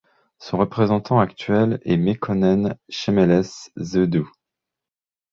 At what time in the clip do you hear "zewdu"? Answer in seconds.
3.79-4.23